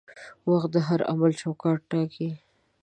[0.49, 2.29] وخت د هر عمل چوکاټ ټاکي.